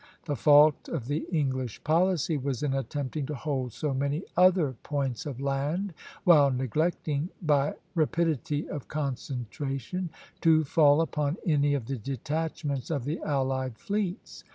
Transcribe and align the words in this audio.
The 0.25 0.35
fault 0.35 0.89
of 0.89 1.05
the 1.05 1.27
English 1.31 1.83
policy 1.83 2.35
was 2.35 2.63
in 2.63 2.73
attempting 2.73 3.27
to 3.27 3.35
hold 3.35 3.71
so 3.71 3.93
many 3.93 4.23
other 4.35 4.73
points 4.81 5.27
of 5.27 5.39
land, 5.39 5.93
while 6.23 6.49
neglecting, 6.49 7.29
by 7.39 7.75
rapidity 7.93 8.67
of 8.67 8.87
concentration, 8.87 10.09
to 10.41 10.63
fall 10.63 11.01
upon 11.01 11.37
any 11.45 11.75
of 11.75 11.85
the 11.85 11.97
detachments 11.97 12.89
of 12.89 13.05
the 13.05 13.19
allied 13.21 13.77
fleets. 13.77 14.43